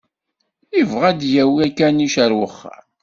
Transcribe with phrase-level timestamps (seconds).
[0.77, 2.85] Yebɣa ad d-yawi akanic ar wexxam.